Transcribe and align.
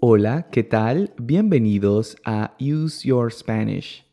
Hola, 0.00 0.46
¿qué 0.52 0.62
tal? 0.62 1.12
Bienvenidos 1.20 2.16
a 2.24 2.54
Use 2.60 3.08
Your 3.08 3.32
Spanish. 3.32 4.06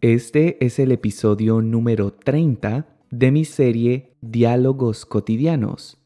Este 0.00 0.64
es 0.64 0.80
el 0.80 0.90
episodio 0.90 1.62
número 1.62 2.12
30 2.12 2.88
de 3.12 3.30
mi 3.30 3.44
serie 3.44 4.16
Diálogos 4.22 5.06
cotidianos. 5.06 5.98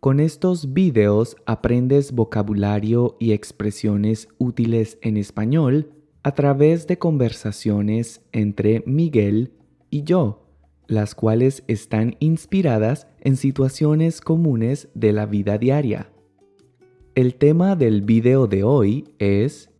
Con 0.00 0.18
estos 0.18 0.72
videos 0.72 1.36
aprendes 1.46 2.10
vocabulario 2.10 3.16
y 3.20 3.30
expresiones 3.30 4.26
útiles 4.38 4.98
en 5.02 5.18
español 5.18 5.92
a 6.24 6.32
través 6.32 6.88
de 6.88 6.98
conversaciones 6.98 8.22
entre 8.32 8.82
Miguel 8.86 9.52
y 9.88 10.02
yo, 10.02 10.48
las 10.88 11.14
cuales 11.14 11.62
están 11.68 12.16
inspiradas 12.18 13.06
en 13.20 13.36
situaciones 13.36 14.20
comunes 14.20 14.88
de 14.94 15.12
la 15.12 15.26
vida 15.26 15.58
diaria. 15.58 16.10
El 17.14 17.36
tema 17.36 17.76
del 17.76 18.02
video 18.02 18.48
de 18.48 18.64
hoy 18.64 19.04
es 19.20 19.70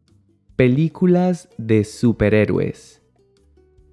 películas 0.54 1.48
de 1.59 1.82
superhéroes. 1.82 3.02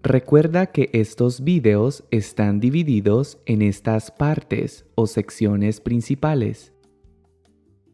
Recuerda 0.03 0.67
que 0.67 0.91
estos 0.93 1.43
videos 1.43 2.03
están 2.11 2.59
divididos 2.59 3.39
en 3.47 3.63
estas 3.63 4.11
partes 4.11 4.85
o 4.93 5.07
secciones 5.07 5.81
principales. 5.81 6.71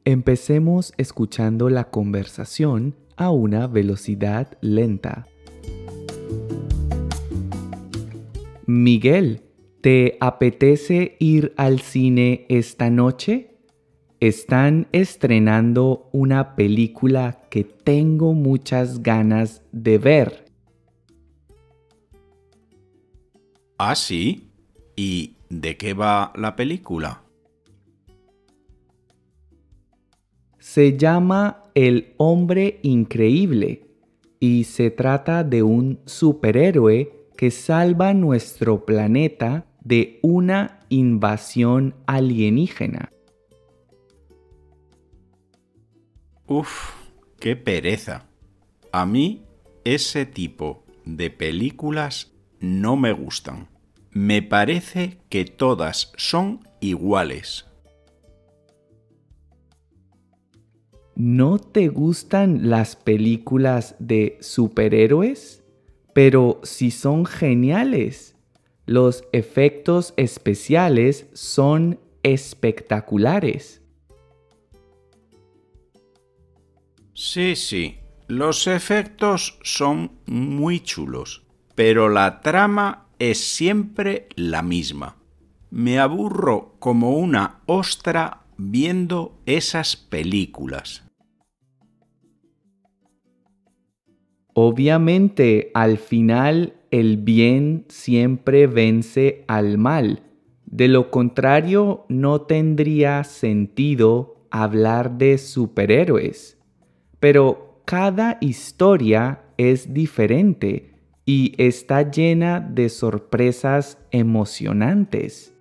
Empecemos 0.04 0.94
escuchando 0.98 1.70
la 1.70 1.92
conversación 1.92 2.98
a 3.16 3.32
una 3.32 3.68
velocidad 3.68 4.58
lenta. 4.60 5.28
Miguel, 8.66 9.44
¿te 9.80 10.18
apetece 10.20 11.16
ir 11.20 11.54
al 11.56 11.80
cine 11.80 12.46
esta 12.50 12.90
noche? 12.90 13.57
Están 14.20 14.88
estrenando 14.92 16.10
una 16.12 16.56
película 16.56 17.44
que 17.50 17.64
tengo 17.64 18.34
muchas 18.34 19.04
ganas 19.04 19.62
de 19.72 19.98
ver. 19.98 20.46
¿Ah, 23.78 23.96
sí? 23.96 24.50
¿Y 24.96 25.36
de 25.50 25.78
qué 25.78 25.94
va 25.94 26.34
la 26.36 26.56
película? 26.56 27.22
Se 30.58 30.98
llama 30.98 31.64
El 31.76 32.14
hombre 32.18 32.80
increíble 32.82 33.86
y 34.40 34.64
se 34.64 34.90
trata 34.90 35.44
de 35.44 35.64
un 35.64 36.00
superhéroe 36.06 37.28
que 37.38 37.52
salva 37.52 38.14
nuestro 38.14 38.84
planeta 38.86 39.68
de 39.84 40.20
una 40.24 40.80
invasión 40.90 41.96
alienígena. 42.08 43.12
Uf, 46.50 46.94
qué 47.42 47.58
pereza. 47.58 48.26
A 48.94 49.06
mí 49.06 49.44
ese 49.84 50.26
tipo 50.26 50.86
de 51.04 51.30
películas 51.30 52.32
no 52.62 52.96
me 52.96 53.12
gustan. 53.12 53.68
Me 54.12 54.42
parece 54.42 55.18
que 55.28 55.44
todas 55.44 56.14
son 56.16 56.62
iguales. 56.80 57.66
¿No 61.16 61.60
te 61.60 61.90
gustan 61.90 62.70
las 62.70 62.96
películas 62.96 63.96
de 64.00 64.38
superhéroes? 64.40 65.64
Pero 66.14 66.62
si 66.64 66.92
son 66.92 67.26
geniales. 67.26 68.36
Los 68.86 69.26
efectos 69.34 70.14
especiales 70.16 71.28
son 71.34 72.00
espectaculares. 72.24 73.82
Sí, 77.20 77.56
sí, 77.56 77.96
los 78.28 78.68
efectos 78.68 79.58
son 79.64 80.12
muy 80.28 80.82
chulos, 80.82 81.48
pero 81.74 82.10
la 82.10 82.42
trama 82.42 83.08
es 83.18 83.40
siempre 83.40 84.28
la 84.36 84.62
misma. 84.62 85.16
Me 85.72 85.98
aburro 85.98 86.76
como 86.78 87.18
una 87.18 87.62
ostra 87.66 88.44
viendo 88.56 89.40
esas 89.48 89.96
películas. 89.96 91.10
Obviamente, 94.54 95.72
al 95.74 95.98
final, 95.98 96.76
el 96.92 97.18
bien 97.18 97.86
siempre 97.90 98.68
vence 98.68 99.44
al 99.48 99.80
mal. 99.80 100.22
De 100.68 100.88
lo 100.88 101.10
contrario, 101.10 102.06
no 102.10 102.42
tendría 102.42 103.24
sentido 103.24 104.46
hablar 104.52 105.18
de 105.18 105.40
superhéroes 105.40 106.57
pero 107.20 107.82
cada 107.86 108.38
historia 108.42 109.44
es 109.58 109.94
diferente 109.94 110.94
y 111.26 111.54
está 111.58 112.10
llena 112.10 112.60
de 112.60 112.90
sorpresas 112.90 113.98
emocionantes. 114.12 115.54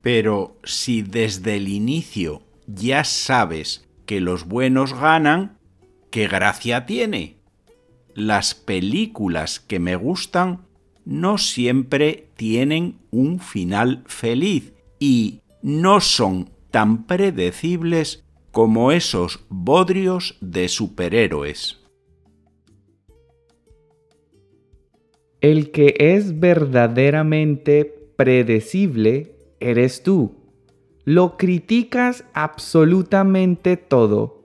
Pero 0.00 0.58
si 0.64 1.02
desde 1.02 1.56
el 1.56 1.68
inicio 1.68 2.42
ya 2.66 3.04
sabes 3.04 3.88
que 4.06 4.20
los 4.20 4.46
buenos 4.46 4.94
ganan, 4.94 5.58
¿qué 6.10 6.28
gracia 6.28 6.86
tiene? 6.86 7.36
Las 8.14 8.54
películas 8.54 9.60
que 9.60 9.78
me 9.78 9.96
gustan 9.96 10.66
no 11.04 11.38
siempre 11.38 12.30
tienen 12.36 12.98
un 13.10 13.40
final 13.40 14.02
feliz 14.06 14.72
y 14.98 15.40
no 15.62 16.00
son 16.00 16.50
tan 16.70 17.06
predecibles 17.06 18.24
como 18.50 18.92
esos 18.92 19.46
bodrios 19.48 20.36
de 20.40 20.68
superhéroes. 20.68 21.80
El 25.40 25.70
que 25.70 25.94
es 25.98 26.38
verdaderamente 26.38 27.84
predecible 28.16 29.36
eres 29.58 30.02
tú. 30.02 30.36
Lo 31.04 31.38
criticas 31.38 32.24
absolutamente 32.34 33.76
todo. 33.76 34.44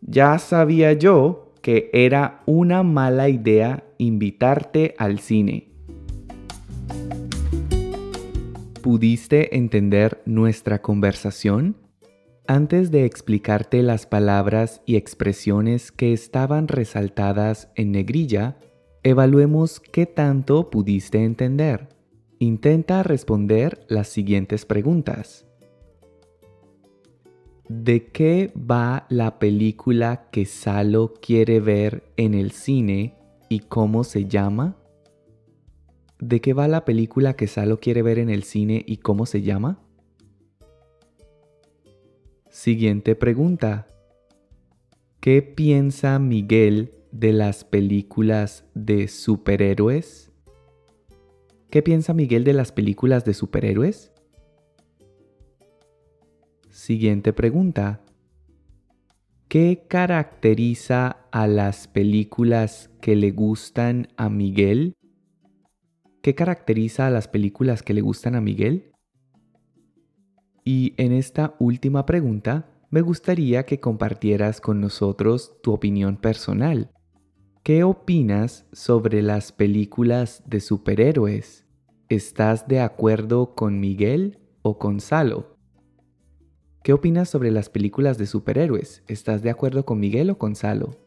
Ya 0.00 0.38
sabía 0.38 0.94
yo 0.94 1.52
que 1.60 1.90
era 1.92 2.42
una 2.46 2.82
mala 2.82 3.28
idea 3.28 3.84
invitarte 3.98 4.94
al 4.98 5.20
cine. 5.20 5.71
¿Pudiste 8.82 9.56
entender 9.56 10.20
nuestra 10.26 10.82
conversación? 10.82 11.76
Antes 12.48 12.90
de 12.90 13.04
explicarte 13.04 13.80
las 13.80 14.06
palabras 14.06 14.82
y 14.86 14.96
expresiones 14.96 15.92
que 15.92 16.12
estaban 16.12 16.66
resaltadas 16.66 17.70
en 17.76 17.92
negrilla, 17.92 18.58
evaluemos 19.04 19.78
qué 19.78 20.06
tanto 20.06 20.68
pudiste 20.68 21.22
entender. 21.22 21.90
Intenta 22.40 23.04
responder 23.04 23.86
las 23.88 24.08
siguientes 24.08 24.66
preguntas. 24.66 25.46
¿De 27.68 28.06
qué 28.08 28.52
va 28.56 29.06
la 29.10 29.38
película 29.38 30.28
que 30.32 30.44
Salo 30.44 31.14
quiere 31.22 31.60
ver 31.60 32.02
en 32.16 32.34
el 32.34 32.50
cine 32.50 33.14
y 33.48 33.60
cómo 33.60 34.02
se 34.02 34.24
llama? 34.24 34.81
¿De 36.22 36.40
qué 36.40 36.52
va 36.52 36.68
la 36.68 36.84
película 36.84 37.34
que 37.34 37.48
Salo 37.48 37.80
quiere 37.80 38.00
ver 38.00 38.20
en 38.20 38.30
el 38.30 38.44
cine 38.44 38.84
y 38.86 38.98
cómo 38.98 39.26
se 39.26 39.42
llama? 39.42 39.80
Siguiente 42.48 43.16
pregunta. 43.16 43.88
¿Qué 45.18 45.42
piensa 45.42 46.20
Miguel 46.20 46.94
de 47.10 47.32
las 47.32 47.64
películas 47.64 48.64
de 48.72 49.08
superhéroes? 49.08 50.30
¿Qué 51.70 51.82
piensa 51.82 52.14
Miguel 52.14 52.44
de 52.44 52.52
las 52.52 52.70
películas 52.70 53.24
de 53.24 53.34
superhéroes? 53.34 54.12
Siguiente 56.70 57.32
pregunta. 57.32 58.00
¿Qué 59.48 59.86
caracteriza 59.88 61.26
a 61.32 61.48
las 61.48 61.88
películas 61.88 62.90
que 63.00 63.16
le 63.16 63.32
gustan 63.32 64.06
a 64.16 64.28
Miguel? 64.28 64.94
¿Qué 66.22 66.36
caracteriza 66.36 67.08
a 67.08 67.10
las 67.10 67.26
películas 67.26 67.82
que 67.82 67.94
le 67.94 68.00
gustan 68.00 68.36
a 68.36 68.40
Miguel? 68.40 68.92
Y 70.64 70.94
en 70.96 71.10
esta 71.10 71.56
última 71.58 72.06
pregunta, 72.06 72.70
me 72.90 73.00
gustaría 73.00 73.66
que 73.66 73.80
compartieras 73.80 74.60
con 74.60 74.80
nosotros 74.80 75.60
tu 75.64 75.72
opinión 75.72 76.16
personal. 76.16 76.92
¿Qué 77.64 77.82
opinas 77.82 78.66
sobre 78.70 79.20
las 79.20 79.50
películas 79.50 80.44
de 80.46 80.60
superhéroes? 80.60 81.66
¿Estás 82.08 82.68
de 82.68 82.78
acuerdo 82.78 83.56
con 83.56 83.80
Miguel 83.80 84.38
o 84.62 84.78
con 84.78 85.00
Salo? 85.00 85.56
¿Qué 86.84 86.92
opinas 86.92 87.30
sobre 87.30 87.50
las 87.50 87.68
películas 87.68 88.16
de 88.16 88.26
superhéroes? 88.26 89.02
¿Estás 89.08 89.42
de 89.42 89.50
acuerdo 89.50 89.84
con 89.84 89.98
Miguel 89.98 90.30
o 90.30 90.38
con 90.38 90.54
Salo? 90.54 91.00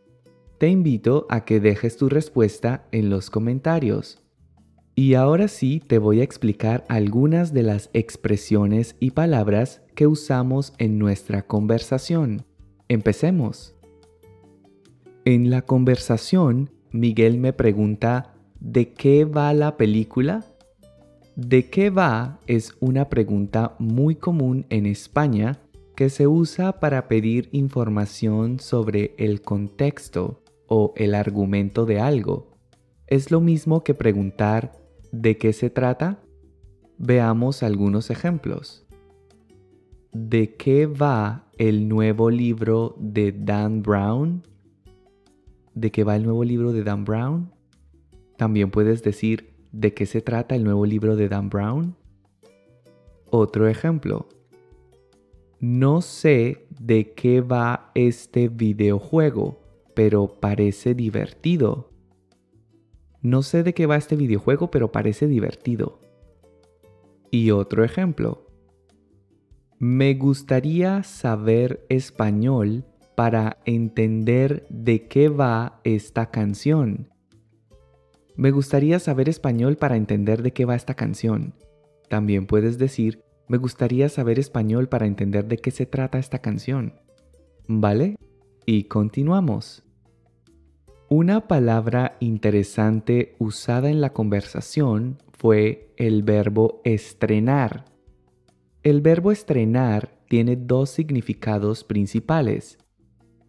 Te 0.57 0.67
invito 0.67 1.25
a 1.29 1.45
que 1.45 1.61
dejes 1.61 1.95
tu 1.95 2.09
respuesta 2.09 2.85
en 2.91 3.09
los 3.09 3.29
comentarios. 3.29 4.24
Y 4.97 5.15
ahora 5.15 5.49
sí 5.49 5.81
te 5.85 5.97
voy 5.97 6.21
a 6.21 6.23
explicar 6.23 6.85
algunas 6.87 7.53
de 7.53 7.63
las 7.63 7.89
expresiones 7.91 8.95
y 9.01 9.11
palabras 9.11 9.81
que 9.93 10.07
usamos 10.07 10.73
en 10.77 10.97
nuestra 10.97 11.41
conversación. 11.45 12.45
Empecemos. 12.87 13.75
En 15.25 15.49
la 15.49 15.63
conversación, 15.63 16.71
Miguel 16.91 17.39
me 17.39 17.51
pregunta, 17.51 18.35
¿de 18.61 18.93
qué 18.93 19.25
va 19.25 19.53
la 19.53 19.75
película? 19.75 20.45
¿De 21.35 21.69
qué 21.69 21.89
va? 21.89 22.39
es 22.47 22.73
una 22.79 23.09
pregunta 23.09 23.75
muy 23.79 24.15
común 24.15 24.65
en 24.69 24.85
España 24.85 25.59
que 25.97 26.09
se 26.09 26.25
usa 26.25 26.79
para 26.79 27.09
pedir 27.09 27.49
información 27.51 28.61
sobre 28.61 29.13
el 29.17 29.41
contexto 29.41 30.41
o 30.67 30.93
el 30.95 31.15
argumento 31.15 31.85
de 31.85 31.99
algo. 31.99 32.55
Es 33.07 33.29
lo 33.29 33.41
mismo 33.41 33.83
que 33.83 33.93
preguntar 33.93 34.84
¿De 35.17 35.37
qué 35.37 35.53
se 35.53 35.69
trata? 35.69 36.19
Veamos 36.97 37.63
algunos 37.63 38.09
ejemplos. 38.09 38.85
¿De 40.11 40.55
qué 40.55 40.87
va 40.87 41.47
el 41.57 41.87
nuevo 41.87 42.29
libro 42.29 42.97
de 42.99 43.31
Dan 43.31 43.81
Brown? 43.81 44.43
¿De 45.73 45.89
qué 45.89 46.03
va 46.03 46.17
el 46.17 46.23
nuevo 46.23 46.43
libro 46.43 46.73
de 46.73 46.83
Dan 46.83 47.05
Brown? 47.05 47.49
También 48.35 48.71
puedes 48.71 49.03
decir 49.03 49.53
¿de 49.71 49.93
qué 49.93 50.05
se 50.05 50.19
trata 50.19 50.53
el 50.53 50.65
nuevo 50.65 50.85
libro 50.85 51.15
de 51.15 51.29
Dan 51.29 51.49
Brown? 51.49 51.95
Otro 53.29 53.69
ejemplo. 53.69 54.27
No 55.61 56.01
sé 56.01 56.67
de 56.77 57.13
qué 57.13 57.39
va 57.39 57.89
este 57.95 58.49
videojuego, 58.49 59.61
pero 59.93 60.41
parece 60.41 60.93
divertido. 60.93 61.94
No 63.25 63.41
sé 63.41 63.63
de 63.63 63.73
qué 63.73 63.87
va 63.87 63.95
este 63.95 64.15
videojuego, 64.15 64.69
pero 64.69 64.91
parece 64.91 65.25
divertido. 65.25 65.99
Y 67.31 67.49
otro 67.49 67.83
ejemplo. 67.83 68.45
Me 69.79 70.13
gustaría 70.13 71.01
saber 71.01 71.87
español 71.89 72.85
para 73.15 73.57
entender 73.65 74.67
de 74.69 75.07
qué 75.07 75.29
va 75.29 75.81
esta 75.83 76.29
canción. 76.29 77.09
Me 78.35 78.51
gustaría 78.51 78.99
saber 78.99 79.27
español 79.27 79.75
para 79.75 79.95
entender 79.95 80.43
de 80.43 80.53
qué 80.53 80.65
va 80.65 80.75
esta 80.75 80.93
canción. 80.93 81.55
También 82.07 82.45
puedes 82.45 82.77
decir, 82.77 83.23
me 83.47 83.57
gustaría 83.57 84.07
saber 84.07 84.37
español 84.37 84.87
para 84.87 85.07
entender 85.07 85.47
de 85.47 85.57
qué 85.57 85.71
se 85.71 85.87
trata 85.87 86.19
esta 86.19 86.43
canción. 86.43 86.93
¿Vale? 87.67 88.17
Y 88.67 88.83
continuamos. 88.83 89.84
Una 91.17 91.47
palabra 91.47 92.17
interesante 92.19 93.37
usada 93.39 93.89
en 93.89 94.01
la 94.01 94.11
conversación 94.11 95.17
fue 95.31 95.93
el 95.95 96.23
verbo 96.23 96.81
estrenar. 96.83 97.85
El 98.83 98.99
verbo 98.99 99.31
estrenar 99.31 100.11
tiene 100.27 100.57
dos 100.57 100.89
significados 100.89 101.85
principales. 101.85 102.79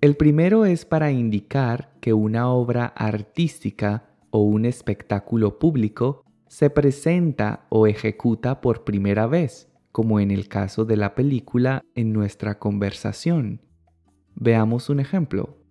El 0.01 0.17
primero 0.17 0.65
es 0.65 0.85
para 0.85 1.11
indicar 1.11 1.91
que 2.01 2.13
una 2.13 2.51
obra 2.51 2.87
artística 2.87 4.11
o 4.31 4.43
un 4.43 4.65
espectáculo 4.65 5.59
público 5.59 6.23
se 6.47 6.71
presenta 6.71 7.67
o 7.69 7.89
ejecuta 7.89 8.61
por 8.61 8.85
primera 8.85 9.27
vez, 9.27 9.69
como 9.91 10.21
en 10.21 10.31
el 10.31 10.47
caso 10.47 10.85
de 10.85 10.99
la 10.99 11.17
película 11.17 11.83
en 11.97 12.13
nuestra 12.13 12.61
conversación. 12.61 13.61
Veamos 14.37 14.89
un 14.89 15.01
ejemplo. 15.01 15.66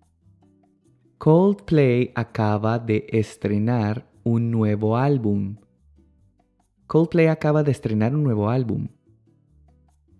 Coldplay 1.18 2.12
acaba 2.14 2.78
de 2.78 3.06
estrenar 3.08 4.06
un 4.22 4.50
nuevo 4.50 4.98
álbum. 4.98 5.56
Coldplay 6.86 7.28
acaba 7.28 7.62
de 7.62 7.70
estrenar 7.70 8.14
un 8.14 8.22
nuevo 8.22 8.50
álbum. 8.50 8.88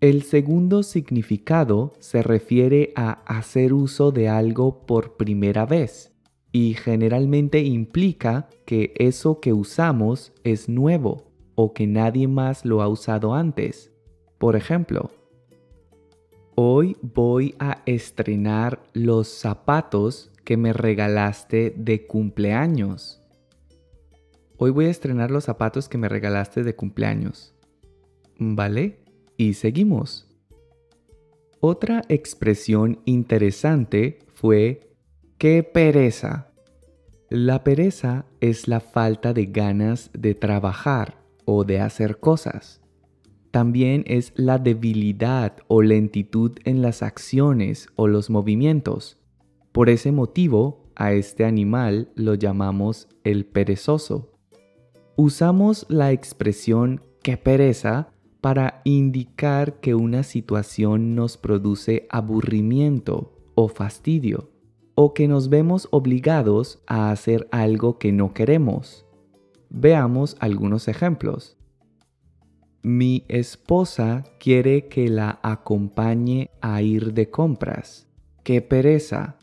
El 0.01 0.23
segundo 0.23 0.83
significado 0.83 1.93
se 2.01 2.23
refiere 2.23 2.95
a 2.97 3.11
hacer 3.27 3.75
uso 3.75 4.11
de 4.11 4.31
algo 4.31 4.87
por 4.87 5.19
primera 5.19 5.67
vez 5.67 6.15
y 6.51 6.73
generalmente 6.73 7.61
implica 7.61 8.49
que 8.65 8.95
eso 8.97 9.39
que 9.39 9.53
usamos 9.53 10.33
es 10.45 10.67
nuevo 10.67 11.31
o 11.57 11.75
que 11.75 11.87
nadie 11.87 12.27
más 12.27 12.65
lo 12.65 12.81
ha 12.81 12.89
usado 12.89 13.35
antes. 13.35 13.93
Por 14.39 14.57
ejemplo, 14.57 15.11
hoy 16.55 16.97
voy 17.03 17.55
a 17.59 17.83
estrenar 17.85 18.83
los 18.95 19.29
zapatos 19.29 20.33
que 20.47 20.57
me 20.57 20.73
regalaste 20.73 21.75
de 21.77 22.07
cumpleaños. 22.07 23.21
Hoy 24.57 24.71
voy 24.71 24.87
a 24.87 24.91
estrenar 24.91 25.33
los 25.33 25.43
zapatos 25.45 25.89
que 25.89 25.99
me 25.99 26.09
regalaste 26.09 26.63
de 26.63 26.77
cumpleaños. 26.77 27.53
¿Vale? 28.39 29.01
Y 29.37 29.55
seguimos. 29.55 30.29
Otra 31.59 32.03
expresión 32.09 33.01
interesante 33.07 34.21
fue 34.35 34.95
¡qué 35.37 35.65
pereza! 35.65 36.53
La 37.29 37.65
pereza 37.65 38.25
es 38.41 38.69
la 38.69 38.79
falta 38.79 39.33
de 39.33 39.47
ganas 39.47 40.11
de 40.13 40.37
trabajar 40.37 41.25
o 41.45 41.65
de 41.65 41.81
hacer 41.81 42.21
cosas. 42.21 42.81
También 43.51 44.05
es 44.07 44.33
la 44.37 44.59
debilidad 44.59 45.57
o 45.67 45.83
lentitud 45.83 46.53
en 46.65 46.83
las 46.83 47.03
acciones 47.03 47.89
o 47.97 48.07
los 48.07 48.31
movimientos. 48.31 49.26
Por 49.77 49.91
ese 49.91 50.11
motivo, 50.11 50.87
a 50.95 51.13
este 51.13 51.45
animal 51.45 52.11
lo 52.15 52.33
llamamos 52.33 53.09
el 53.25 53.45
perezoso. 53.45 54.33
Usamos 55.17 55.85
la 55.91 56.13
expresión 56.13 57.03
que 57.23 57.37
pereza 57.37 58.09
para 58.41 58.81
indicar 58.85 59.79
que 59.81 59.95
una 59.95 60.23
situación 60.23 61.15
nos 61.15 61.37
produce 61.37 62.07
aburrimiento 62.09 63.35
o 63.55 63.69
fastidio, 63.69 64.49
o 64.95 65.13
que 65.13 65.29
nos 65.29 65.51
vemos 65.51 65.89
obligados 65.91 66.83
a 66.87 67.11
hacer 67.11 67.47
algo 67.51 67.99
que 67.99 68.13
no 68.13 68.33
queremos. 68.33 69.05
Veamos 69.69 70.39
algunos 70.41 70.89
ejemplos. 70.89 71.59
Mi 72.83 73.27
esposa 73.29 74.25
quiere 74.41 74.89
que 74.89 75.09
la 75.09 75.39
acompañe 75.43 76.49
a 76.63 76.81
ir 76.81 77.13
de 77.13 77.29
compras. 77.29 78.09
¡Qué 78.43 78.63
pereza! 78.63 79.36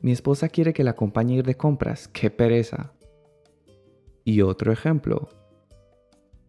Mi 0.00 0.12
esposa 0.12 0.48
quiere 0.48 0.72
que 0.72 0.84
la 0.84 0.92
acompañe 0.92 1.34
a 1.34 1.38
ir 1.38 1.44
de 1.44 1.56
compras. 1.56 2.08
¡Qué 2.08 2.30
pereza! 2.30 2.92
Y 4.24 4.42
otro 4.42 4.72
ejemplo. 4.72 5.28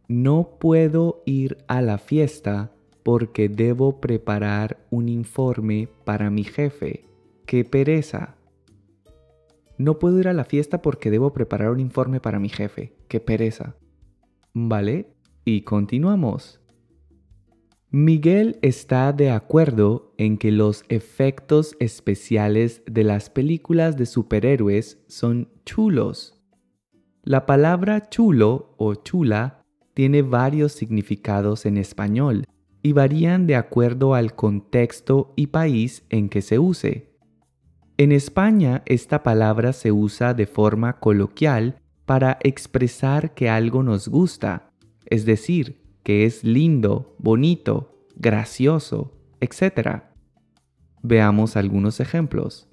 No 0.08 0.58
puedo 0.60 1.24
ir 1.26 1.58
a 1.68 1.82
la 1.82 1.98
fiesta 1.98 2.72
porque 3.04 3.50
debo 3.50 4.00
preparar 4.02 4.78
un 4.90 5.10
informe 5.10 5.88
para 6.04 6.30
mi 6.30 6.44
jefe. 6.44 7.06
¡Qué 7.46 7.64
pereza! 7.66 8.36
No 9.78 9.98
puedo 9.98 10.20
ir 10.20 10.28
a 10.28 10.34
la 10.34 10.44
fiesta 10.44 10.82
porque 10.82 11.10
debo 11.10 11.32
preparar 11.32 11.72
un 11.72 11.80
informe 11.80 12.20
para 12.20 12.38
mi 12.38 12.50
jefe. 12.50 12.94
¡Qué 13.08 13.20
pereza! 13.20 13.76
¿Vale? 14.54 15.14
Y 15.46 15.62
continuamos. 15.62 16.59
Miguel 17.92 18.60
está 18.62 19.12
de 19.14 19.32
acuerdo 19.32 20.14
en 20.20 20.38
que 20.38 20.52
los 20.52 20.84
efectos 20.90 21.76
especiales 21.80 22.84
de 22.86 23.04
las 23.04 23.32
películas 23.32 23.98
de 23.98 24.06
superhéroes 24.06 25.04
son 25.08 25.50
chulos. 25.66 26.40
La 27.24 27.48
palabra 27.48 28.08
chulo 28.08 28.76
o 28.78 28.94
chula 28.94 29.64
tiene 29.96 30.22
varios 30.22 30.74
significados 30.74 31.66
en 31.66 31.78
español 31.78 32.46
y 32.84 32.94
varían 32.94 33.48
de 33.48 33.56
acuerdo 33.56 34.14
al 34.14 34.36
contexto 34.36 35.34
y 35.36 35.48
país 35.48 36.06
en 36.12 36.30
que 36.30 36.44
se 36.44 36.60
use. 36.60 37.10
En 37.98 38.12
España 38.12 38.84
esta 38.86 39.24
palabra 39.24 39.74
se 39.74 39.92
usa 39.92 40.36
de 40.36 40.46
forma 40.46 41.00
coloquial 41.00 41.82
para 42.06 42.38
expresar 42.44 43.34
que 43.34 43.50
algo 43.50 43.82
nos 43.82 44.08
gusta, 44.08 44.70
es 45.08 45.26
decir, 45.26 45.79
que 46.04 46.26
es 46.26 46.44
lindo, 46.44 47.16
bonito, 47.18 48.06
gracioso, 48.16 49.12
etc. 49.40 50.04
Veamos 51.02 51.56
algunos 51.56 52.00
ejemplos. 52.00 52.68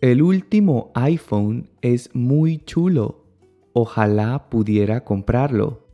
El 0.00 0.22
último 0.22 0.92
iPhone 0.94 1.70
es 1.80 2.14
muy 2.14 2.58
chulo. 2.58 3.24
Ojalá 3.72 4.48
pudiera 4.50 5.04
comprarlo. 5.04 5.86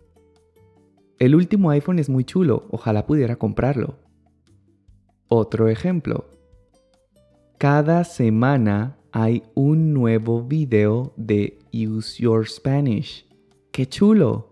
El 1.19 1.35
último 1.35 1.71
iPhone 1.71 1.99
es 1.99 2.09
muy 2.09 2.25
chulo. 2.25 2.67
Ojalá 2.71 3.07
pudiera 3.07 3.37
comprarlo. 3.37 3.99
Otro 5.29 5.69
ejemplo. 5.69 6.29
Cada 7.59 8.03
semana 8.03 8.99
hay 9.13 9.45
un 9.55 9.95
nuevo 9.95 10.43
video 10.43 11.13
de 11.17 11.59
Use 11.73 12.21
Your 12.23 12.49
Spanish. 12.49 13.27
¡Qué 13.71 13.87
chulo! 13.87 14.52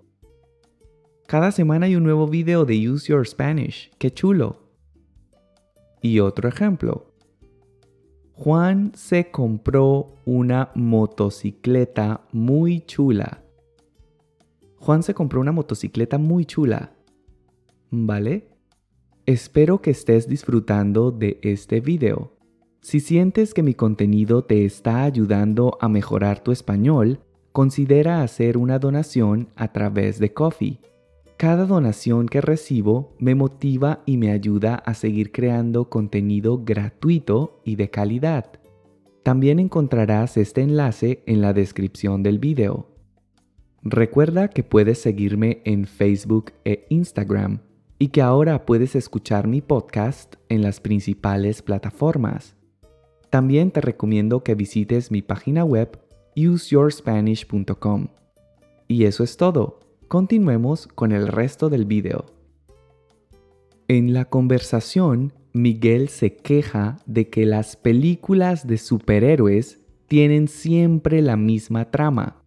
Cada 1.31 1.53
semana 1.53 1.87
hay 1.87 1.95
un 1.95 2.03
nuevo 2.03 2.27
video 2.27 2.65
de 2.65 2.91
Use 2.91 3.07
Your 3.07 3.25
Spanish. 3.25 3.93
¡Qué 3.99 4.13
chulo! 4.13 4.65
Y 6.03 6.19
otro 6.19 6.49
ejemplo. 6.49 7.15
Juan 8.33 8.91
se 8.97 9.31
compró 9.31 10.17
una 10.25 10.73
motocicleta 10.75 12.23
muy 12.33 12.81
chula. 12.81 13.45
Juan 14.81 15.05
se 15.05 15.15
compró 15.15 15.41
una 15.41 15.53
motocicleta 15.53 16.19
muy 16.19 16.47
chula. 16.47 16.95
¿Vale? 17.93 18.49
Espero 19.25 19.81
que 19.81 19.93
estés 19.93 20.27
disfrutando 20.27 21.13
de 21.13 21.39
este 21.43 21.81
video. 21.81 22.37
Si 22.81 22.99
sientes 22.99 23.55
que 23.55 23.63
mi 23.63 23.75
contenido 23.75 24.43
te 24.43 24.65
está 24.65 25.05
ayudando 25.05 25.79
a 25.81 25.89
mejorar 25.89 26.43
tu 26.43 26.51
español, 26.51 27.21
considera 27.53 28.23
hacer 28.23 28.59
una 28.59 28.81
donación 28.81 29.51
a 29.55 29.69
través 29.69 30.19
de 30.19 30.33
Coffee. 30.33 30.81
Cada 31.40 31.64
donación 31.64 32.28
que 32.28 32.42
recibo 32.42 33.16
me 33.18 33.35
motiva 33.35 34.02
y 34.04 34.18
me 34.18 34.30
ayuda 34.30 34.75
a 34.75 34.92
seguir 34.92 35.32
creando 35.32 35.88
contenido 35.88 36.62
gratuito 36.62 37.62
y 37.64 37.76
de 37.76 37.88
calidad. 37.88 38.61
También 39.23 39.59
encontrarás 39.59 40.37
este 40.37 40.61
enlace 40.61 41.23
en 41.25 41.40
la 41.40 41.54
descripción 41.54 42.23
del 42.23 42.40
video. 42.40 42.94
Recuerda 43.82 44.49
que 44.49 44.62
puedes 44.62 45.00
seguirme 45.00 45.62
en 45.64 45.87
Facebook 45.87 46.52
e 46.66 46.85
Instagram 46.90 47.61
y 47.99 48.09
que 48.09 48.20
ahora 48.20 48.66
puedes 48.66 48.94
escuchar 48.94 49.49
mi 49.49 49.62
podcast 49.62 50.35
en 50.50 50.61
las 50.61 50.78
principales 50.78 51.62
plataformas. 51.62 52.54
También 53.30 53.70
te 53.70 53.80
recomiendo 53.80 54.44
que 54.44 54.54
visites 54.54 55.11
mi 55.11 55.23
página 55.23 55.64
web 55.64 55.99
useyourspanish.com. 56.37 58.09
Y 58.88 59.04
eso 59.04 59.25
es 59.25 59.38
todo. 59.38 59.89
Continuemos 60.11 60.88
con 60.88 61.12
el 61.12 61.29
resto 61.29 61.71
del 61.71 61.85
video. 61.85 62.25
En 63.87 64.12
la 64.12 64.25
conversación, 64.25 65.33
Miguel 65.52 66.09
se 66.09 66.35
queja 66.35 66.97
de 67.07 67.29
que 67.29 67.47
las 67.47 67.76
películas 67.76 68.67
de 68.67 68.76
superhéroes 68.79 69.79
tienen 70.09 70.49
siempre 70.49 71.23
la 71.23 71.37
misma 71.37 71.93
trama. 71.93 72.43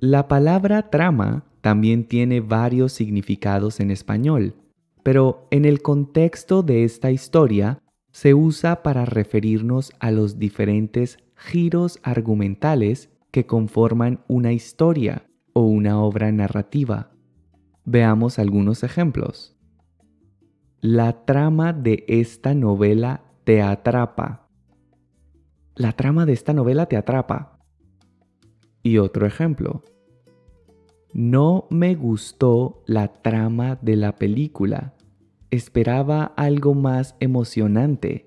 La 0.00 0.26
palabra 0.26 0.90
trama 0.90 1.44
también 1.60 2.02
tiene 2.02 2.40
varios 2.40 2.92
significados 2.92 3.78
en 3.78 3.92
español, 3.92 4.56
pero 5.04 5.46
en 5.52 5.66
el 5.66 5.82
contexto 5.82 6.64
de 6.64 6.82
esta 6.82 7.12
historia 7.12 7.78
se 8.10 8.34
usa 8.34 8.82
para 8.82 9.04
referirnos 9.04 9.92
a 10.00 10.10
los 10.10 10.40
diferentes 10.40 11.18
giros 11.36 12.00
argumentales 12.02 13.08
que 13.30 13.46
conforman 13.46 14.24
una 14.26 14.52
historia 14.52 15.28
o 15.52 15.62
una 15.62 16.00
obra 16.00 16.30
narrativa. 16.32 17.10
Veamos 17.84 18.38
algunos 18.38 18.84
ejemplos. 18.84 19.56
La 20.80 21.24
trama 21.24 21.72
de 21.72 22.04
esta 22.08 22.54
novela 22.54 23.22
te 23.44 23.62
atrapa. 23.62 24.48
La 25.74 25.92
trama 25.92 26.26
de 26.26 26.32
esta 26.32 26.52
novela 26.52 26.86
te 26.86 26.96
atrapa. 26.96 27.58
Y 28.82 28.98
otro 28.98 29.26
ejemplo. 29.26 29.82
No 31.12 31.66
me 31.70 31.94
gustó 31.94 32.82
la 32.86 33.08
trama 33.22 33.76
de 33.82 33.96
la 33.96 34.16
película. 34.16 34.94
Esperaba 35.50 36.24
algo 36.36 36.74
más 36.74 37.14
emocionante. 37.20 38.26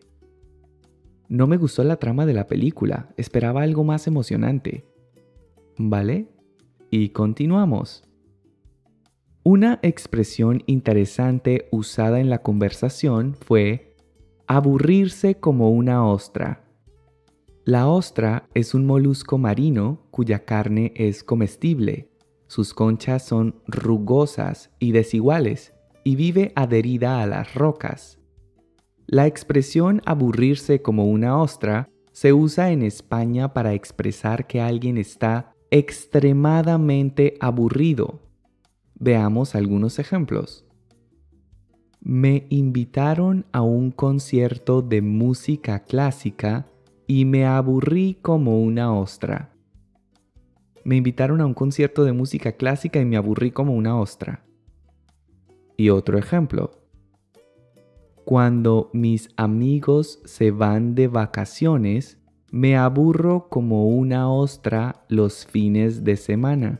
No 1.28 1.48
me 1.48 1.58
gustó 1.58 1.84
la 1.84 1.98
trama 1.98 2.26
de 2.26 2.34
la 2.34 2.48
película. 2.48 3.10
Esperaba 3.18 3.64
algo 3.64 3.84
más 3.84 4.06
emocionante. 4.08 4.86
¿Vale? 5.78 6.35
Y 6.98 7.10
continuamos. 7.10 8.06
Una 9.44 9.80
expresión 9.82 10.64
interesante 10.66 11.68
usada 11.70 12.22
en 12.22 12.30
la 12.30 12.42
conversación 12.42 13.36
fue 13.36 13.98
aburrirse 14.48 15.36
como 15.36 15.72
una 15.72 16.08
ostra. 16.08 16.64
La 17.66 17.90
ostra 17.90 18.48
es 18.54 18.74
un 18.74 18.86
molusco 18.86 19.38
marino 19.38 20.08
cuya 20.10 20.46
carne 20.46 20.94
es 20.96 21.26
comestible 21.26 22.12
sus 22.48 22.74
conchas 22.74 23.26
son 23.26 23.62
rugosas 23.68 24.72
y 24.80 24.94
desiguales 24.94 25.74
y 26.06 26.16
vive 26.16 26.54
adherida 26.56 27.22
a 27.22 27.28
las 27.28 27.56
rocas. 27.56 28.20
La 29.06 29.28
expresión 29.28 30.02
aburrirse 30.06 30.82
como 30.82 31.08
una 31.08 31.42
ostra 31.42 31.90
se 32.14 32.32
usa 32.32 32.72
en 32.72 32.84
España 32.84 33.54
para 33.54 33.74
expresar 33.74 34.48
que 34.48 34.62
alguien 34.62 34.98
está 34.98 35.55
extremadamente 35.72 37.36
aburrido. 37.40 38.20
Veamos 38.98 39.56
algunos 39.56 40.00
ejemplos. 40.00 40.66
Me 42.02 42.46
invitaron 42.50 43.46
a 43.52 43.62
un 43.62 43.92
concierto 43.92 44.82
de 44.82 45.02
música 45.02 45.84
clásica 45.84 46.68
y 47.08 47.26
me 47.26 47.46
aburrí 47.46 48.18
como 48.22 48.62
una 48.62 48.94
ostra. 48.94 49.52
Me 50.84 50.98
invitaron 50.98 51.42
a 51.42 51.46
un 51.48 51.56
concierto 51.56 52.04
de 52.04 52.14
música 52.14 52.52
clásica 52.52 53.00
y 53.00 53.06
me 53.06 53.18
aburrí 53.18 53.52
como 53.52 53.74
una 53.74 54.00
ostra. 54.00 54.46
Y 55.78 55.90
otro 55.90 56.18
ejemplo. 56.18 56.72
Cuando 58.24 58.90
mis 58.94 59.30
amigos 59.36 60.22
se 60.26 60.52
van 60.52 60.96
de 60.96 61.08
vacaciones, 61.08 62.20
me 62.56 62.78
aburro 62.78 63.50
como 63.50 63.86
una 63.90 64.32
ostra 64.32 65.04
los 65.10 65.46
fines 65.46 66.06
de 66.06 66.16
semana. 66.16 66.80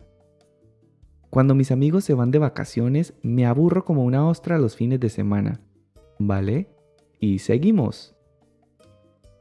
Cuando 1.30 1.54
mis 1.54 1.70
amigos 1.70 2.06
se 2.06 2.14
van 2.14 2.32
de 2.32 2.40
vacaciones, 2.40 3.14
me 3.24 3.46
aburro 3.46 3.84
como 3.84 4.06
una 4.06 4.26
ostra 4.26 4.58
los 4.58 4.78
fines 4.78 5.02
de 5.02 5.10
semana. 5.10 5.60
¿Vale? 6.18 6.70
Y 7.20 7.40
seguimos. 7.40 8.16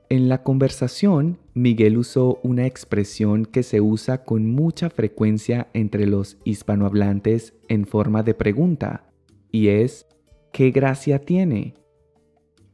En 0.09 0.29
la 0.29 0.43
conversación, 0.43 1.39
Miguel 1.55 1.97
usó 1.99 2.41
una 2.43 2.67
expresión 2.67 3.45
que 3.47 3.63
se 3.63 3.81
usa 3.81 4.25
con 4.25 4.45
mucha 4.45 4.91
frecuencia 4.91 5.69
entre 5.73 6.05
los 6.05 6.39
hispanohablantes 6.43 7.55
en 7.69 7.87
forma 7.87 8.25
de 8.25 8.35
pregunta, 8.35 9.09
y 9.53 9.69
es 9.69 10.09
¿qué 10.53 10.73
gracia 10.73 11.21
tiene? 11.21 11.75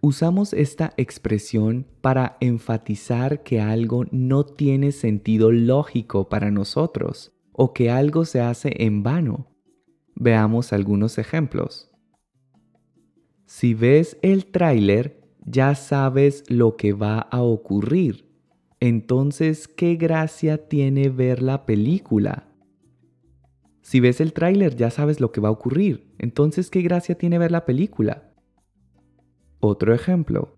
Usamos 0.02 0.54
esta 0.54 0.94
expresión 0.96 1.86
para 2.00 2.38
enfatizar 2.40 3.42
que 3.42 3.60
algo 3.60 4.06
no 4.10 4.46
tiene 4.46 4.92
sentido 4.92 5.52
lógico 5.52 6.30
para 6.30 6.50
nosotros 6.50 7.32
o 7.52 7.74
que 7.74 7.90
algo 7.90 8.24
se 8.24 8.40
hace 8.40 8.72
en 8.82 9.02
vano. 9.02 9.48
Veamos 10.14 10.72
algunos 10.72 11.18
ejemplos. 11.18 11.90
Si 13.44 13.74
ves 13.74 14.16
el 14.22 14.46
tráiler, 14.46 15.20
ya 15.44 15.74
sabes 15.74 16.44
lo 16.48 16.76
que 16.76 16.94
va 16.94 17.18
a 17.18 17.42
ocurrir. 17.42 18.26
Entonces, 18.80 19.68
¿qué 19.68 19.96
gracia 19.96 20.66
tiene 20.66 21.10
ver 21.10 21.42
la 21.42 21.66
película? 21.66 22.48
Si 23.82 24.00
ves 24.00 24.22
el 24.22 24.32
tráiler 24.32 24.76
ya 24.76 24.90
sabes 24.90 25.20
lo 25.20 25.30
que 25.30 25.42
va 25.42 25.48
a 25.48 25.52
ocurrir. 25.52 26.14
Entonces, 26.18 26.70
¿qué 26.70 26.80
gracia 26.80 27.18
tiene 27.18 27.38
ver 27.38 27.50
la 27.50 27.66
película? 27.66 28.29
Otro 29.60 29.94
ejemplo. 29.94 30.56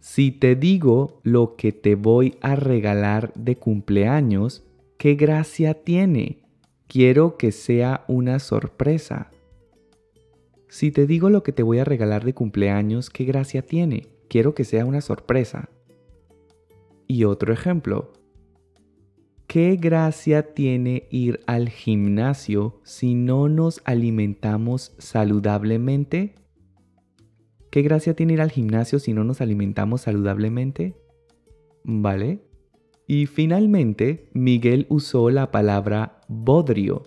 Si 0.00 0.32
te 0.32 0.54
digo 0.54 1.20
lo 1.22 1.56
que 1.56 1.72
te 1.72 1.94
voy 1.94 2.36
a 2.42 2.54
regalar 2.54 3.32
de 3.34 3.56
cumpleaños, 3.56 4.64
¿qué 4.98 5.14
gracia 5.14 5.72
tiene? 5.72 6.42
Quiero 6.88 7.38
que 7.38 7.52
sea 7.52 8.04
una 8.06 8.38
sorpresa. 8.38 9.30
Si 10.68 10.90
te 10.90 11.06
digo 11.06 11.30
lo 11.30 11.42
que 11.42 11.52
te 11.52 11.62
voy 11.62 11.78
a 11.78 11.84
regalar 11.84 12.24
de 12.24 12.34
cumpleaños, 12.34 13.08
¿qué 13.08 13.24
gracia 13.24 13.62
tiene? 13.62 14.08
Quiero 14.28 14.54
que 14.54 14.64
sea 14.64 14.84
una 14.84 15.00
sorpresa. 15.00 15.70
Y 17.06 17.24
otro 17.24 17.52
ejemplo. 17.52 18.12
¿Qué 19.46 19.76
gracia 19.76 20.54
tiene 20.54 21.08
ir 21.10 21.40
al 21.46 21.70
gimnasio 21.70 22.80
si 22.84 23.14
no 23.14 23.48
nos 23.48 23.80
alimentamos 23.84 24.94
saludablemente? 24.98 26.39
¿Qué 27.70 27.82
gracia 27.82 28.14
tiene 28.14 28.34
ir 28.34 28.40
al 28.40 28.50
gimnasio 28.50 28.98
si 28.98 29.12
no 29.12 29.24
nos 29.24 29.40
alimentamos 29.40 30.02
saludablemente? 30.02 30.96
¿Vale? 31.84 32.40
Y 33.06 33.26
finalmente, 33.26 34.28
Miguel 34.34 34.86
usó 34.88 35.30
la 35.30 35.50
palabra 35.50 36.20
bodrio 36.28 37.02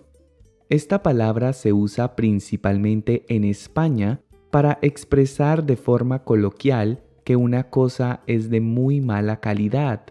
esta 0.70 1.02
palabra 1.02 1.52
se 1.52 1.72
usa 1.72 2.16
principalmente 2.16 3.26
en 3.28 3.44
España 3.44 4.22
para 4.50 4.78
expresar 4.80 5.64
de 5.64 5.76
forma 5.76 6.24
coloquial 6.24 7.04
que 7.22 7.36
una 7.36 7.70
cosa 7.70 8.22
es 8.26 8.48
de 8.48 8.60
muy 8.60 9.00
mala 9.00 9.40
calidad, 9.40 10.06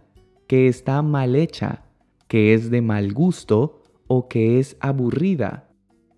que 0.47 0.67
está 0.67 1.01
mal 1.01 1.35
hecha, 1.35 1.85
que 2.27 2.53
es 2.53 2.69
de 2.69 2.81
mal 2.81 3.13
gusto 3.13 3.81
o 4.07 4.27
que 4.27 4.59
es 4.59 4.77
aburrida. 4.79 5.69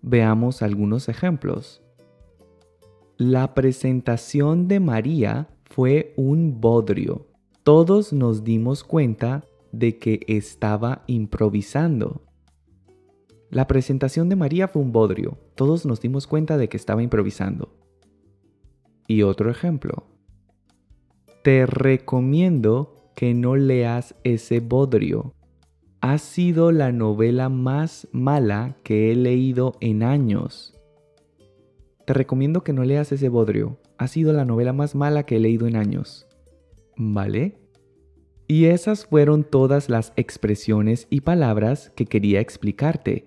Veamos 0.02 0.60
algunos 0.62 1.08
ejemplos. 1.08 1.82
La 3.18 3.54
presentación 3.54 4.68
de 4.68 4.78
María 4.78 5.48
fue 5.64 6.12
un 6.18 6.60
bodrio. 6.60 7.26
Todos 7.62 8.12
nos 8.12 8.44
dimos 8.44 8.84
cuenta 8.84 9.42
de 9.72 9.98
que 9.98 10.20
estaba 10.28 11.02
improvisando. 11.06 12.20
La 13.48 13.66
presentación 13.66 14.28
de 14.28 14.36
María 14.36 14.68
fue 14.68 14.82
un 14.82 14.92
bodrio. 14.92 15.38
Todos 15.54 15.86
nos 15.86 16.02
dimos 16.02 16.26
cuenta 16.26 16.58
de 16.58 16.68
que 16.68 16.76
estaba 16.76 17.02
improvisando. 17.02 17.74
Y 19.08 19.22
otro 19.22 19.50
ejemplo. 19.50 20.04
Te 21.42 21.64
recomiendo 21.64 23.12
que 23.14 23.32
no 23.32 23.56
leas 23.56 24.14
ese 24.24 24.60
bodrio. 24.60 25.32
ha 26.02 26.18
sido 26.18 26.70
la 26.70 26.92
novela 26.92 27.48
más 27.48 28.08
mala 28.12 28.76
que 28.82 29.10
he 29.10 29.16
leído 29.16 29.72
en 29.80 30.02
años. 30.02 30.75
Te 32.06 32.14
recomiendo 32.14 32.62
que 32.62 32.72
no 32.72 32.84
leas 32.84 33.10
ese 33.10 33.28
bodrio. 33.28 33.80
Ha 33.98 34.06
sido 34.06 34.32
la 34.32 34.44
novela 34.44 34.72
más 34.72 34.94
mala 34.94 35.24
que 35.24 35.36
he 35.36 35.40
leído 35.40 35.66
en 35.66 35.74
años. 35.74 36.28
¿Vale? 36.96 37.58
Y 38.46 38.66
esas 38.66 39.06
fueron 39.06 39.42
todas 39.42 39.90
las 39.90 40.12
expresiones 40.14 41.08
y 41.10 41.22
palabras 41.22 41.90
que 41.96 42.06
quería 42.06 42.40
explicarte. 42.40 43.26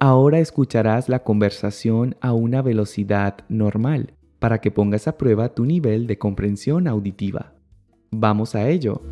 Ahora 0.00 0.40
escucharás 0.40 1.08
la 1.08 1.22
conversación 1.22 2.16
a 2.20 2.32
una 2.32 2.62
velocidad 2.62 3.36
normal 3.48 4.14
para 4.40 4.60
que 4.60 4.72
pongas 4.72 5.06
a 5.06 5.16
prueba 5.16 5.54
tu 5.54 5.64
nivel 5.64 6.08
de 6.08 6.18
comprensión 6.18 6.88
auditiva. 6.88 7.54
Vamos 8.10 8.56
a 8.56 8.68
ello. 8.68 9.02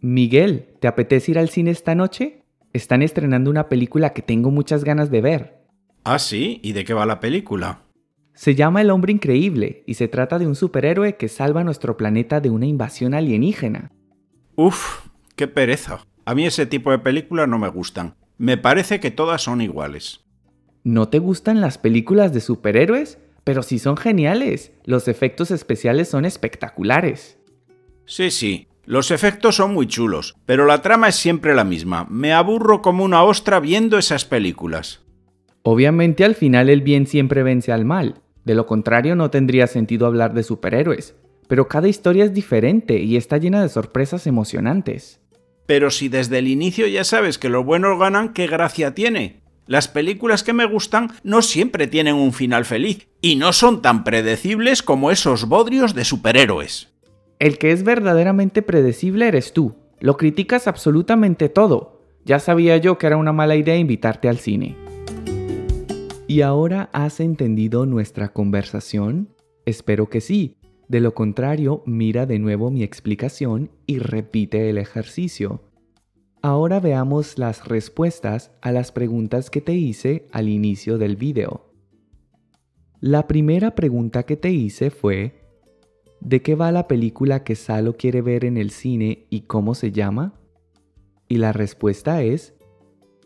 Miguel, 0.00 0.74
¿te 0.80 0.88
apetece 0.88 1.30
ir 1.30 1.38
al 1.38 1.50
cine 1.50 1.70
esta 1.70 1.94
noche? 1.94 2.42
Están 2.72 3.00
estrenando 3.00 3.48
una 3.48 3.68
película 3.68 4.12
que 4.12 4.22
tengo 4.22 4.50
muchas 4.50 4.82
ganas 4.82 5.08
de 5.08 5.20
ver. 5.20 5.61
¿Ah, 6.04 6.18
sí? 6.18 6.60
¿Y 6.64 6.72
de 6.72 6.84
qué 6.84 6.94
va 6.94 7.06
la 7.06 7.20
película? 7.20 7.82
Se 8.34 8.56
llama 8.56 8.80
El 8.80 8.90
hombre 8.90 9.12
increíble 9.12 9.84
y 9.86 9.94
se 9.94 10.08
trata 10.08 10.38
de 10.38 10.48
un 10.48 10.56
superhéroe 10.56 11.16
que 11.16 11.28
salva 11.28 11.62
nuestro 11.62 11.96
planeta 11.96 12.40
de 12.40 12.50
una 12.50 12.66
invasión 12.66 13.14
alienígena. 13.14 13.92
Uf, 14.56 15.06
qué 15.36 15.46
pereza. 15.46 16.04
A 16.24 16.34
mí 16.34 16.44
ese 16.44 16.66
tipo 16.66 16.90
de 16.90 16.98
películas 16.98 17.48
no 17.48 17.58
me 17.58 17.68
gustan. 17.68 18.16
Me 18.36 18.56
parece 18.56 18.98
que 18.98 19.12
todas 19.12 19.42
son 19.42 19.60
iguales. 19.60 20.24
¿No 20.82 21.08
te 21.08 21.20
gustan 21.20 21.60
las 21.60 21.78
películas 21.78 22.32
de 22.32 22.40
superhéroes? 22.40 23.18
Pero 23.44 23.62
sí 23.62 23.78
son 23.78 23.96
geniales. 23.96 24.72
Los 24.84 25.06
efectos 25.06 25.52
especiales 25.52 26.08
son 26.08 26.24
espectaculares. 26.24 27.38
Sí, 28.06 28.32
sí, 28.32 28.66
los 28.84 29.12
efectos 29.12 29.56
son 29.56 29.72
muy 29.72 29.86
chulos, 29.86 30.34
pero 30.46 30.66
la 30.66 30.82
trama 30.82 31.08
es 31.08 31.14
siempre 31.14 31.54
la 31.54 31.62
misma. 31.62 32.06
Me 32.10 32.32
aburro 32.32 32.82
como 32.82 33.04
una 33.04 33.22
ostra 33.22 33.60
viendo 33.60 33.98
esas 33.98 34.24
películas. 34.24 35.02
Obviamente 35.62 36.24
al 36.24 36.34
final 36.34 36.68
el 36.68 36.82
bien 36.82 37.06
siempre 37.06 37.42
vence 37.42 37.72
al 37.72 37.84
mal. 37.84 38.16
De 38.44 38.54
lo 38.54 38.66
contrario 38.66 39.14
no 39.14 39.30
tendría 39.30 39.66
sentido 39.66 40.06
hablar 40.06 40.34
de 40.34 40.42
superhéroes. 40.42 41.14
Pero 41.48 41.68
cada 41.68 41.88
historia 41.88 42.24
es 42.24 42.34
diferente 42.34 42.98
y 43.00 43.16
está 43.16 43.38
llena 43.38 43.62
de 43.62 43.68
sorpresas 43.68 44.26
emocionantes. 44.26 45.20
Pero 45.66 45.90
si 45.90 46.08
desde 46.08 46.38
el 46.38 46.48
inicio 46.48 46.86
ya 46.86 47.04
sabes 47.04 47.38
que 47.38 47.48
los 47.48 47.64
buenos 47.64 47.98
ganan, 47.98 48.32
¿qué 48.32 48.46
gracia 48.46 48.94
tiene? 48.94 49.42
Las 49.66 49.86
películas 49.86 50.42
que 50.42 50.52
me 50.52 50.66
gustan 50.66 51.12
no 51.22 51.40
siempre 51.40 51.86
tienen 51.86 52.16
un 52.16 52.32
final 52.32 52.64
feliz 52.64 53.06
y 53.20 53.36
no 53.36 53.52
son 53.52 53.80
tan 53.80 54.02
predecibles 54.02 54.82
como 54.82 55.10
esos 55.10 55.46
bodrios 55.46 55.94
de 55.94 56.04
superhéroes. 56.04 56.92
El 57.38 57.58
que 57.58 57.70
es 57.70 57.84
verdaderamente 57.84 58.62
predecible 58.62 59.28
eres 59.28 59.52
tú. 59.52 59.76
Lo 60.00 60.16
criticas 60.16 60.66
absolutamente 60.66 61.48
todo. 61.48 62.02
Ya 62.24 62.40
sabía 62.40 62.76
yo 62.76 62.98
que 62.98 63.06
era 63.06 63.16
una 63.16 63.32
mala 63.32 63.54
idea 63.54 63.76
invitarte 63.76 64.28
al 64.28 64.38
cine. 64.38 64.76
¿Y 66.32 66.40
ahora 66.40 66.88
has 66.94 67.20
entendido 67.20 67.84
nuestra 67.84 68.32
conversación? 68.32 69.28
Espero 69.66 70.08
que 70.08 70.22
sí. 70.22 70.56
De 70.88 70.98
lo 71.00 71.12
contrario, 71.12 71.82
mira 71.84 72.24
de 72.24 72.38
nuevo 72.38 72.70
mi 72.70 72.82
explicación 72.82 73.70
y 73.84 73.98
repite 73.98 74.70
el 74.70 74.78
ejercicio. 74.78 75.60
Ahora 76.40 76.80
veamos 76.80 77.36
las 77.36 77.68
respuestas 77.68 78.50
a 78.62 78.72
las 78.72 78.92
preguntas 78.92 79.50
que 79.50 79.60
te 79.60 79.74
hice 79.74 80.26
al 80.32 80.48
inicio 80.48 80.96
del 80.96 81.16
video. 81.16 81.70
La 83.00 83.26
primera 83.26 83.74
pregunta 83.74 84.22
que 84.22 84.38
te 84.38 84.52
hice 84.52 84.88
fue, 84.88 85.38
¿De 86.20 86.40
qué 86.40 86.54
va 86.54 86.72
la 86.72 86.88
película 86.88 87.44
que 87.44 87.56
Salo 87.56 87.98
quiere 87.98 88.22
ver 88.22 88.46
en 88.46 88.56
el 88.56 88.70
cine 88.70 89.26
y 89.28 89.42
cómo 89.42 89.74
se 89.74 89.92
llama? 89.92 90.40
Y 91.28 91.36
la 91.36 91.52
respuesta 91.52 92.22
es, 92.22 92.54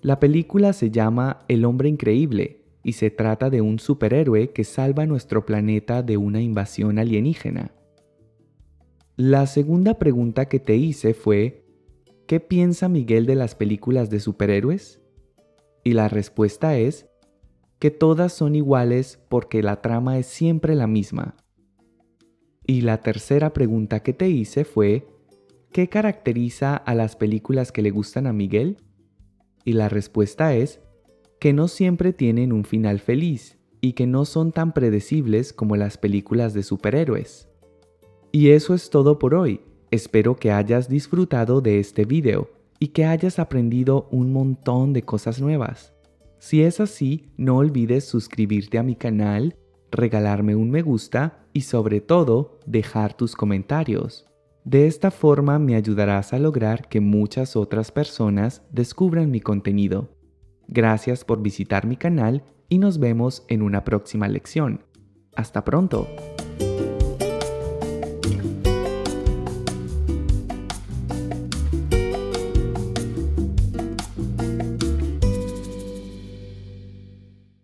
la 0.00 0.18
película 0.18 0.72
se 0.72 0.90
llama 0.90 1.44
El 1.46 1.64
hombre 1.66 1.88
increíble 1.88 2.65
y 2.86 2.92
se 2.92 3.10
trata 3.10 3.50
de 3.50 3.62
un 3.62 3.80
superhéroe 3.80 4.52
que 4.52 4.62
salva 4.62 5.06
nuestro 5.06 5.44
planeta 5.44 6.04
de 6.04 6.16
una 6.16 6.40
invasión 6.40 7.00
alienígena. 7.00 7.72
La 9.16 9.48
segunda 9.48 9.98
pregunta 9.98 10.44
que 10.44 10.60
te 10.60 10.76
hice 10.76 11.12
fue, 11.12 11.64
¿qué 12.28 12.38
piensa 12.38 12.88
Miguel 12.88 13.26
de 13.26 13.34
las 13.34 13.56
películas 13.56 14.08
de 14.08 14.20
superhéroes? 14.20 15.00
Y 15.82 15.94
la 15.94 16.08
respuesta 16.08 16.78
es, 16.78 17.08
que 17.80 17.90
todas 17.90 18.32
son 18.32 18.54
iguales 18.54 19.18
porque 19.28 19.64
la 19.64 19.82
trama 19.82 20.16
es 20.18 20.26
siempre 20.26 20.76
la 20.76 20.86
misma 20.86 21.34
y 22.66 22.82
la 22.82 23.00
tercera 23.00 23.52
pregunta 23.52 24.00
que 24.00 24.12
te 24.12 24.28
hice 24.28 24.64
fue, 24.64 25.08
¿qué 25.72 25.88
caracteriza 25.88 26.76
a 26.76 26.94
las 26.94 27.16
películas 27.16 27.72
que 27.72 27.82
le 27.82 27.90
gustan 27.90 28.28
a 28.28 28.32
Miguel? 28.32 28.78
Y 29.64 29.72
la 29.72 29.88
respuesta 29.88 30.54
es, 30.54 30.80
que 31.38 31.52
no 31.52 31.68
siempre 31.68 32.12
tienen 32.12 32.52
un 32.52 32.64
final 32.64 33.00
feliz 33.00 33.58
y 33.80 33.92
que 33.92 34.06
no 34.06 34.24
son 34.24 34.52
tan 34.52 34.72
predecibles 34.72 35.52
como 35.52 35.76
las 35.76 35.98
películas 35.98 36.54
de 36.54 36.62
superhéroes. 36.62 37.48
Y 38.32 38.50
eso 38.50 38.74
es 38.74 38.90
todo 38.90 39.18
por 39.18 39.34
hoy. 39.34 39.60
Espero 39.90 40.36
que 40.36 40.50
hayas 40.50 40.88
disfrutado 40.88 41.60
de 41.60 41.78
este 41.78 42.04
video 42.04 42.50
y 42.78 42.88
que 42.88 43.04
hayas 43.04 43.38
aprendido 43.38 44.08
un 44.10 44.32
montón 44.32 44.92
de 44.92 45.02
cosas 45.02 45.40
nuevas. 45.40 45.94
Si 46.38 46.62
es 46.62 46.80
así, 46.80 47.30
no 47.36 47.56
olvides 47.56 48.04
suscribirte 48.04 48.78
a 48.78 48.82
mi 48.82 48.94
canal, 48.94 49.56
regalarme 49.90 50.54
un 50.54 50.70
me 50.70 50.82
gusta 50.82 51.46
y 51.52 51.62
sobre 51.62 52.00
todo 52.00 52.58
dejar 52.66 53.14
tus 53.14 53.34
comentarios. 53.34 54.26
De 54.64 54.86
esta 54.86 55.10
forma 55.10 55.58
me 55.58 55.76
ayudarás 55.76 56.32
a 56.32 56.38
lograr 56.38 56.88
que 56.88 57.00
muchas 57.00 57.56
otras 57.56 57.92
personas 57.92 58.62
descubran 58.72 59.30
mi 59.30 59.40
contenido. 59.40 60.10
Gracias 60.68 61.24
por 61.24 61.42
visitar 61.42 61.86
mi 61.86 61.96
canal 61.96 62.44
y 62.68 62.78
nos 62.78 62.98
vemos 62.98 63.44
en 63.48 63.62
una 63.62 63.84
próxima 63.84 64.28
lección. 64.28 64.84
Hasta 65.34 65.64
pronto. 65.64 66.08